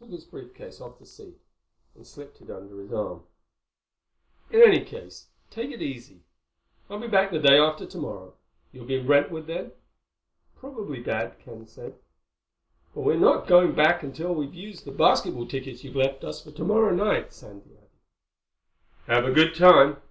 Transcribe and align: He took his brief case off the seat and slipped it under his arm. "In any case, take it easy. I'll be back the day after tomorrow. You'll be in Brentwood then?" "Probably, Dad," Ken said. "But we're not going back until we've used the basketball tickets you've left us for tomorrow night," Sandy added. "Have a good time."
He 0.00 0.04
took 0.06 0.12
his 0.12 0.24
brief 0.24 0.54
case 0.54 0.80
off 0.80 0.98
the 0.98 1.06
seat 1.06 1.38
and 1.94 2.04
slipped 2.04 2.40
it 2.42 2.50
under 2.50 2.80
his 2.80 2.92
arm. 2.92 3.22
"In 4.50 4.60
any 4.60 4.84
case, 4.84 5.28
take 5.50 5.70
it 5.70 5.80
easy. 5.80 6.24
I'll 6.90 6.98
be 6.98 7.06
back 7.06 7.30
the 7.30 7.38
day 7.38 7.58
after 7.58 7.86
tomorrow. 7.86 8.34
You'll 8.72 8.86
be 8.86 8.96
in 8.96 9.06
Brentwood 9.06 9.46
then?" 9.46 9.70
"Probably, 10.56 11.00
Dad," 11.00 11.38
Ken 11.38 11.64
said. 11.64 11.94
"But 12.92 13.02
we're 13.02 13.20
not 13.20 13.46
going 13.46 13.76
back 13.76 14.02
until 14.02 14.34
we've 14.34 14.52
used 14.52 14.84
the 14.84 14.90
basketball 14.90 15.46
tickets 15.46 15.84
you've 15.84 15.94
left 15.94 16.24
us 16.24 16.42
for 16.42 16.50
tomorrow 16.50 16.92
night," 16.92 17.32
Sandy 17.32 17.76
added. 17.76 17.90
"Have 19.06 19.24
a 19.26 19.32
good 19.32 19.54
time." 19.54 20.02